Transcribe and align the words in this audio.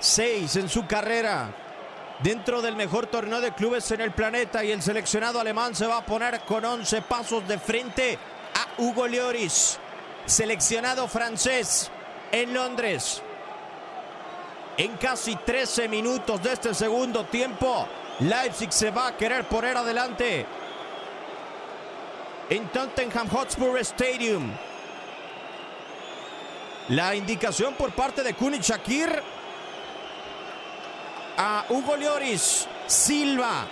Seis 0.00 0.56
en 0.56 0.68
su 0.68 0.86
carrera. 0.86 1.50
Dentro 2.20 2.60
del 2.62 2.74
mejor 2.74 3.06
torneo 3.06 3.40
de 3.40 3.52
clubes 3.52 3.90
en 3.92 4.00
el 4.00 4.12
planeta 4.12 4.64
y 4.64 4.72
el 4.72 4.82
seleccionado 4.82 5.40
alemán 5.40 5.74
se 5.74 5.86
va 5.86 5.98
a 5.98 6.04
poner 6.04 6.40
con 6.40 6.64
11 6.64 7.02
pasos 7.02 7.46
de 7.46 7.58
frente 7.58 8.18
a 8.54 8.80
Hugo 8.80 9.06
Lloris, 9.06 9.78
seleccionado 10.26 11.06
francés 11.06 11.90
en 12.32 12.52
Londres. 12.52 13.22
En 14.76 14.96
casi 14.96 15.36
13 15.36 15.88
minutos 15.88 16.42
de 16.42 16.52
este 16.52 16.74
segundo 16.74 17.24
tiempo, 17.24 17.86
Leipzig 18.20 18.72
se 18.72 18.90
va 18.90 19.08
a 19.08 19.16
querer 19.16 19.44
poner 19.44 19.76
adelante 19.76 20.44
en 22.50 22.68
Tottenham 22.68 23.28
Hotspur 23.28 23.78
Stadium. 23.80 24.50
La 26.88 27.14
indicación 27.14 27.74
por 27.74 27.92
parte 27.92 28.22
de 28.22 28.34
Kunit 28.34 28.62
Shakir 28.62 29.22
a 31.38 31.64
Hugo 31.68 31.96
Lloris, 31.96 32.66
Silva, 32.86 33.64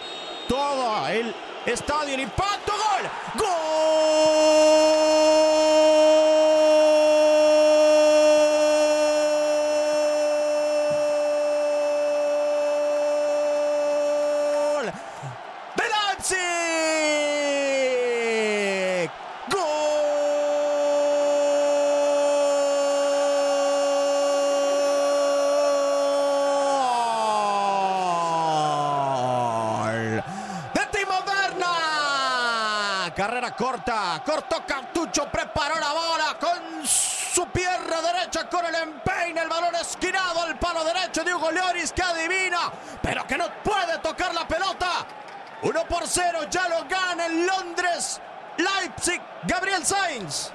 todo 0.49 1.09
el 1.09 1.35
estadio, 1.67 2.15
el 2.15 2.21
impacto, 2.21 2.73
gol, 2.73 3.11
gol 14.55 14.87
de 15.77 15.85
Leipzig, 15.95 16.37
gol 19.51 19.57
de 30.75 30.83
Timo 30.93 31.19
Werner. 33.07 33.15
Carrera 33.15 33.55
corta, 33.55 34.23
cortó 34.25 34.65
Cartucho, 34.67 35.31
preparó 35.31 35.79
la 35.79 35.93
bola 35.93 36.37
con 36.41 36.87
su 36.87 37.47
pierna 37.49 38.01
derecha 38.01 38.49
con 38.49 38.65
el 38.65 38.75
empeine, 38.75 39.43
el 39.43 39.49
balón 39.49 39.75
esquinado 39.75 40.43
al 40.43 40.59
palo 40.59 40.85
derecho 40.85 41.23
de 41.23 41.35
Hugo 41.35 41.51
Lloris 41.51 41.93
que 41.93 42.03
adivina, 42.03 42.71
pero 43.03 43.27
que 43.27 43.37
no 43.37 43.47
puede 43.63 43.99
tocar 43.99 44.35
la 44.35 44.47
pelota. 44.47 45.07
1 45.63 45.85
por 45.85 46.07
0, 46.07 46.41
ya 46.51 46.69
lo 46.69 46.85
gana 46.85 47.27
en 47.27 47.47
Londres, 47.47 48.21
Leipzig, 48.57 49.21
Gabriel 49.45 49.85
Sainz. 49.85 50.53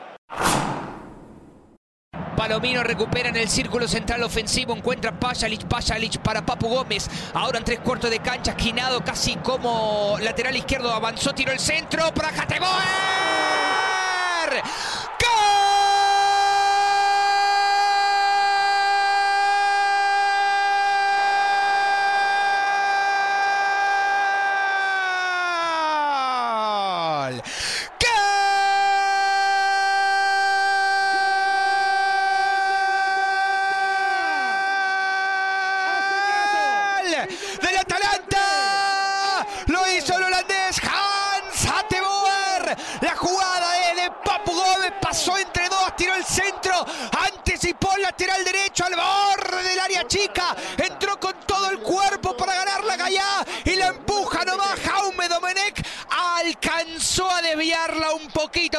Palomino 2.42 2.81
recupera 2.81 3.30
en 3.30 3.36
el 3.36 3.47
círculo 3.47 3.88
central 3.88 4.23
ofensivo, 4.23 4.75
encuentra 4.75 5.11
Pajalic, 5.11 5.66
Pajalic 5.66 6.17
para 6.17 6.44
Papu 6.44 6.70
Gómez. 6.70 7.08
Ahora 7.36 7.59
en 7.59 7.64
tres 7.64 7.81
cuartos 7.81 8.09
de 8.09 8.17
cancha, 8.17 8.53
esquinado 8.58 9.06
casi 9.06 9.36
como 9.36 10.17
lateral 10.20 10.58
izquierdo, 10.58 10.92
avanzó, 10.92 11.36
tiró 11.36 11.52
el 11.52 11.59
centro 11.59 12.11
para 12.16 12.30
Jategoer. 12.30 12.72
¡Gol! 27.22 27.36
¡Gol! 27.36 27.42
¡Del 37.12 37.78
Atalanta! 37.78 39.45
Lo 39.67 39.92
hizo 39.92 40.17
el 40.17 40.23
holandés 40.23 40.80
Hans 40.81 41.66
Hatteboer. 41.66 42.78
La 43.02 43.16
jugada 43.17 43.89
es 43.89 43.98
de 43.98 44.11
Papu 44.23 44.54
Gómez. 44.54 44.94
Pasó 45.02 45.38
entre 45.38 45.67
dos, 45.67 45.94
tiró 45.98 46.16
el 46.16 46.23
centro. 46.23 46.86
Anticipó 47.20 47.94
el 47.98 48.04
lateral 48.04 48.45
derecho 48.45 48.86
al 48.86 48.95
borde 48.95 49.61
del 49.61 49.80
área 49.80 50.08
chica. 50.08 50.55
Entró 50.77 51.01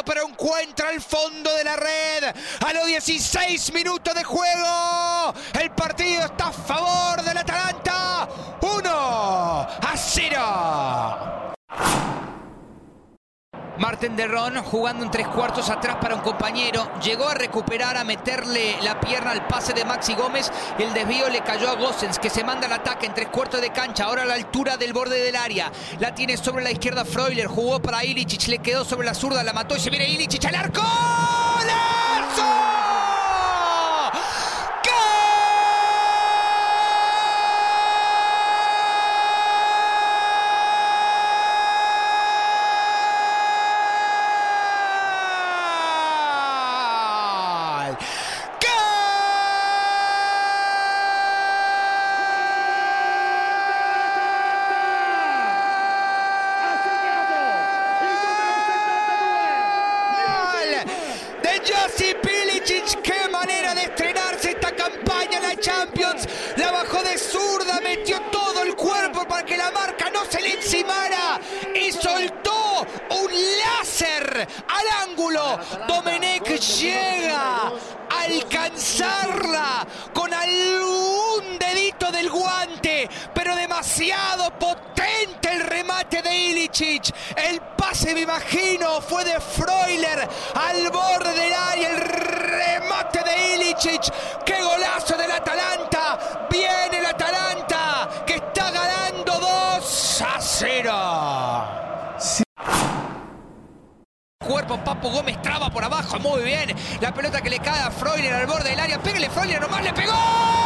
pero 0.04 0.26
encuentra 0.28 0.90
el 0.90 1.00
fondo 1.00 1.52
de 1.54 1.64
la 1.64 1.76
red. 1.76 2.24
A 2.66 2.72
los 2.72 2.86
16 2.86 3.72
minutos 3.72 4.14
de 4.14 4.24
juego. 4.24 5.34
El 5.60 5.70
partido 5.72 6.26
está 6.26 6.48
a 6.48 6.52
favor 6.52 7.22
del 7.22 7.38
Atalanta. 7.38 8.28
1 8.60 8.90
a 8.90 9.92
0. 9.96 11.51
Marten 13.82 14.14
Derron 14.14 14.62
jugando 14.62 15.04
en 15.04 15.10
tres 15.10 15.26
cuartos 15.26 15.68
atrás 15.68 15.96
para 16.00 16.14
un 16.14 16.20
compañero. 16.20 16.88
Llegó 17.02 17.28
a 17.28 17.34
recuperar, 17.34 17.96
a 17.96 18.04
meterle 18.04 18.80
la 18.80 19.00
pierna 19.00 19.32
al 19.32 19.44
pase 19.48 19.72
de 19.72 19.84
Maxi 19.84 20.14
Gómez. 20.14 20.52
El 20.78 20.94
desvío 20.94 21.28
le 21.28 21.40
cayó 21.40 21.68
a 21.68 21.74
Gossens, 21.74 22.20
que 22.20 22.30
se 22.30 22.44
manda 22.44 22.68
al 22.68 22.74
ataque 22.74 23.06
en 23.06 23.14
tres 23.14 23.26
cuartos 23.26 23.60
de 23.60 23.70
cancha. 23.70 24.04
Ahora 24.04 24.22
a 24.22 24.26
la 24.26 24.34
altura 24.34 24.76
del 24.76 24.92
borde 24.92 25.20
del 25.20 25.34
área. 25.34 25.72
La 25.98 26.14
tiene 26.14 26.36
sobre 26.36 26.62
la 26.62 26.70
izquierda 26.70 27.04
Freuler. 27.04 27.48
Jugó 27.48 27.82
para 27.82 28.04
Ilicic, 28.04 28.46
le 28.46 28.60
quedó 28.60 28.84
sobre 28.84 29.04
la 29.04 29.14
zurda, 29.14 29.42
la 29.42 29.52
mató 29.52 29.74
y 29.74 29.80
se 29.80 29.90
viene 29.90 30.08
Ilicic 30.08 30.44
al 30.44 30.54
arco. 30.54 30.80
¡Gol! 30.80 31.66
¡Gol! 32.36 32.62
De 61.42 61.60
Josip 61.60 62.24
Ilicic, 62.24 63.02
qué 63.02 63.28
manera 63.30 63.74
de 63.74 63.82
estrenarse 63.82 64.50
esta 64.50 64.74
campaña 64.74 65.38
en 65.38 65.42
la 65.42 65.54
La 66.56 66.72
bajó 66.72 67.02
de 67.02 67.16
zurda, 67.16 67.80
metió 67.80 68.20
todo 68.32 68.62
el 68.64 68.74
cuerpo 68.74 69.26
para 69.26 69.44
que 69.44 69.56
la 69.56 69.70
marca 69.70 70.10
no 70.10 70.24
se 70.24 70.40
le 70.40 70.54
encimara 70.54 71.40
y 71.74 71.92
soltó 71.92 72.86
un 73.10 73.30
láser 73.32 74.48
al 74.68 75.08
ángulo. 75.08 75.58
Domenech 75.86 76.58
llega 76.80 77.68
a 78.10 78.22
alcanzarla 78.24 79.86
con 80.12 80.34
algún 80.34 81.58
dedito 81.58 82.10
del 82.10 82.30
guante, 82.30 83.08
pero 83.32 83.54
demasiado 83.54 84.50
potente 84.58 85.50
el 85.50 85.60
remate 85.60 86.20
de 86.22 86.34
Ilicic. 86.34 87.14
El 87.36 87.60
pase, 87.76 88.14
me 88.14 88.20
imagino, 88.22 89.00
fue 89.00 89.24
de 89.24 89.40
Freuler 89.40 90.28
al 90.54 90.90
borde 90.90 91.32
del 91.32 91.52
área. 91.52 91.90
El 91.90 91.98
remate 91.98 93.22
de 93.22 93.54
Ilicic. 93.54 94.12
¡Qué 94.44 94.60
golazo 94.62 95.16
del 95.16 95.21
2 100.62 100.68
a 100.88 102.16
0. 102.18 102.44
Cuerpo, 104.46 104.78
Papu 104.84 105.10
Gómez 105.10 105.42
traba 105.42 105.68
por 105.70 105.82
abajo, 105.82 106.20
muy 106.20 106.42
bien. 106.42 106.76
La 107.00 107.12
pelota 107.12 107.40
que 107.40 107.50
le 107.50 107.58
cae 107.58 107.80
a 107.80 107.90
Freuler 107.90 108.32
al 108.32 108.46
borde 108.46 108.70
del 108.70 108.78
área. 108.78 109.02
Pégale, 109.02 109.28
Freuler, 109.28 109.60
nomás 109.60 109.82
le 109.82 109.92
pegó. 109.92 110.61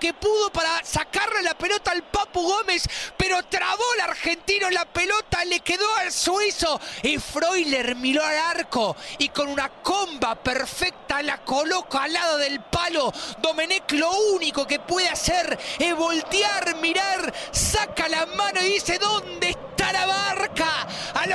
Que 0.00 0.14
pudo 0.14 0.50
para 0.50 0.82
sacarle 0.82 1.42
la 1.42 1.54
pelota 1.54 1.90
al 1.90 2.02
Papu 2.02 2.42
Gómez, 2.42 2.88
pero 3.16 3.44
trabó 3.44 3.84
el 3.94 4.00
argentino 4.00 4.70
la 4.70 4.86
pelota, 4.86 5.44
le 5.44 5.60
quedó 5.60 5.86
al 5.96 6.10
suizo 6.10 6.80
y 7.02 7.18
Freuler 7.18 7.94
miró 7.96 8.24
al 8.24 8.36
arco 8.36 8.96
y 9.18 9.28
con 9.28 9.48
una 9.48 9.68
comba 9.68 10.34
perfecta 10.34 11.22
la 11.22 11.44
coloca 11.44 12.04
al 12.04 12.12
lado 12.12 12.38
del 12.38 12.60
palo. 12.60 13.12
Domenech 13.38 13.92
lo 13.92 14.10
único 14.34 14.66
que 14.66 14.80
puede 14.80 15.08
hacer 15.08 15.58
es 15.78 15.94
voltear, 15.94 16.76
mirar, 16.76 17.32
saca 17.52 18.08
la 18.08 18.26
mano 18.26 18.60
y 18.62 18.72
dice, 18.72 18.98
¿dónde 18.98 19.50
está 19.50 19.92
la 19.92 20.06
barca? 20.06 20.39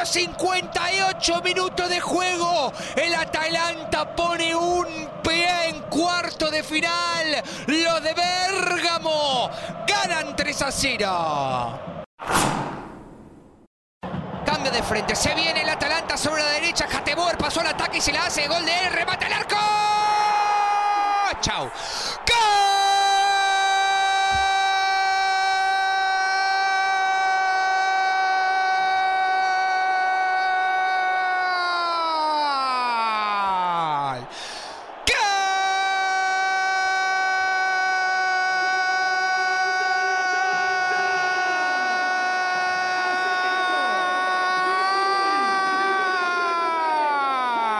A 0.06 0.08
los 0.08 0.14
58 0.14 1.42
minutos 1.42 1.90
de 1.90 2.00
juego, 2.00 2.72
el 2.96 3.16
Atalanta 3.16 4.16
pone 4.16 4.56
un 4.56 4.86
pie 5.24 5.70
en 5.70 5.82
cuarto 5.90 6.52
de 6.52 6.62
final. 6.62 7.44
Los 7.66 8.04
de 8.04 8.14
Bérgamo 8.14 9.50
ganan 9.88 10.36
3 10.36 10.62
a 10.62 10.72
0. 10.72 11.80
Cambio 14.46 14.70
de 14.72 14.84
frente, 14.84 15.16
se 15.16 15.34
viene 15.34 15.64
el 15.64 15.70
Atalanta 15.70 16.16
sobre 16.18 16.44
la 16.44 16.52
derecha, 16.52 16.86
Jatebor 16.88 17.36
pasó 17.40 17.62
al 17.62 17.68
ataque 17.68 17.98
y 17.98 18.02
se 18.02 18.14
la 18.14 18.28
hace, 18.28 18.48
gol 18.48 18.64
de 18.64 18.80
él, 18.86 18.94
remata 18.94 19.26
el 19.26 19.34
arco. 19.34 19.56
Chau. 21.42 21.64
¡Gol! 22.28 22.76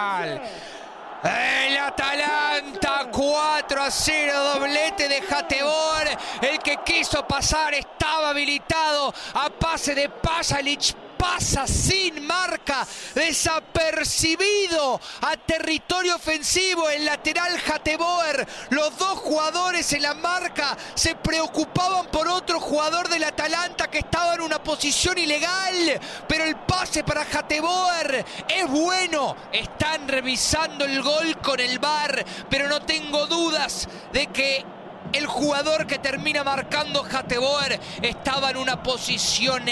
¡Gol! 0.08 0.42
El 1.24 1.78
Atalanta 1.78 3.10
4 3.76 3.84
a 3.84 3.92
0, 3.92 4.44
doblete 4.54 5.10
de 5.10 5.22
Jatebor. 5.22 6.08
El 6.42 6.60
que 6.60 6.78
quiso 6.86 7.28
pasar 7.28 7.74
estaba 7.74 8.30
habilitado 8.30 9.14
a 9.34 9.50
pase 9.50 9.94
de 9.94 10.08
Pasalic. 10.08 11.05
Pasa 11.26 11.66
sin 11.66 12.26
marca, 12.28 12.88
desapercibido 13.16 15.02
a 15.22 15.36
territorio 15.36 16.16
ofensivo. 16.16 16.88
El 16.88 17.04
lateral 17.04 17.60
Jateboer. 17.60 18.48
Los 18.70 18.96
dos 18.98 19.20
jugadores 19.20 19.92
en 19.94 20.04
la 20.04 20.14
marca 20.14 20.78
se 20.94 21.16
preocupaban 21.16 22.06
por 22.12 22.28
otro 22.28 22.60
jugador 22.60 23.10
del 23.10 23.24
Atalanta 23.24 23.90
que 23.90 24.00
estaba 24.00 24.36
en 24.36 24.42
una 24.42 24.64
posición 24.64 25.18
ilegal. 25.18 26.00
Pero 26.28 26.44
el 26.44 26.58
pase 26.58 27.04
para 27.04 27.26
Jateboer 27.26 28.24
es 28.48 28.68
bueno. 28.70 29.36
Están 29.52 30.08
revisando 30.08 30.86
el 30.86 31.02
gol 31.02 31.38
con 31.42 31.60
el 31.60 31.80
VAR, 31.80 32.24
pero 32.52 32.70
no 32.70 32.84
tengo 32.84 33.26
dudas 33.26 33.90
de 34.14 34.28
que 34.28 34.75
el 35.14 35.26
jugador 35.28 35.88
que 35.88 36.00
termina 36.00 36.44
marcando 36.44 37.04
Jateboer 37.04 37.80
estaba 38.02 38.50
en 38.52 38.58
una 38.58 38.82
posición 38.84 39.64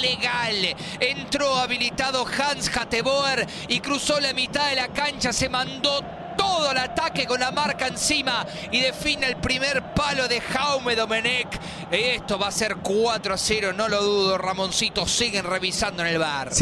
legal. 0.00 0.76
Entró 1.00 1.56
habilitado 1.56 2.24
Hans 2.26 2.70
Jateboer 2.70 3.46
y 3.68 3.80
cruzó 3.80 4.20
la 4.20 4.32
mitad 4.32 4.68
de 4.68 4.76
la 4.76 4.88
cancha, 4.88 5.32
se 5.32 5.48
mandó 5.48 6.02
todo 6.36 6.70
el 6.70 6.78
ataque 6.78 7.26
con 7.26 7.40
la 7.40 7.50
marca 7.50 7.86
encima 7.86 8.46
y 8.70 8.80
define 8.80 9.26
el 9.26 9.36
primer 9.36 9.94
palo 9.94 10.28
de 10.28 10.40
Jaume 10.40 10.94
Domenech. 10.94 11.48
Esto 11.90 12.38
va 12.38 12.48
a 12.48 12.52
ser 12.52 12.76
4 12.76 13.34
a 13.34 13.38
0, 13.38 13.72
no 13.74 13.88
lo 13.88 14.02
dudo, 14.02 14.38
Ramoncito. 14.38 15.06
Siguen 15.06 15.44
revisando 15.44 16.02
en 16.02 16.08
el 16.08 16.18
bar. 16.18 16.52